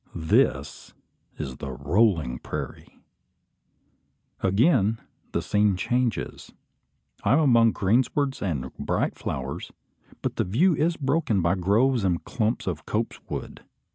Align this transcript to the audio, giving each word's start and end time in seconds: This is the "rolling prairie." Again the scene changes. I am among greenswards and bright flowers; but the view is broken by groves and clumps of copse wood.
This 0.15 0.95
is 1.37 1.57
the 1.57 1.69
"rolling 1.71 2.39
prairie." 2.39 3.03
Again 4.41 4.99
the 5.31 5.43
scene 5.43 5.75
changes. 5.77 6.51
I 7.23 7.33
am 7.33 7.39
among 7.39 7.73
greenswards 7.73 8.41
and 8.41 8.73
bright 8.79 9.13
flowers; 9.15 9.71
but 10.23 10.37
the 10.37 10.43
view 10.43 10.75
is 10.75 10.97
broken 10.97 11.43
by 11.43 11.53
groves 11.53 12.03
and 12.03 12.23
clumps 12.25 12.65
of 12.65 12.87
copse 12.87 13.19
wood. 13.29 13.61